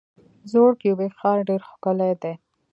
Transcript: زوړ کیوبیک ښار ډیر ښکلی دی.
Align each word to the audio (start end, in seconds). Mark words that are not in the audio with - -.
زوړ 0.51 0.71
کیوبیک 0.81 1.13
ښار 1.19 1.37
ډیر 1.49 1.61
ښکلی 1.69 2.11
دی. 2.21 2.33